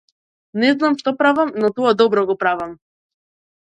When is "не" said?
0.61-0.69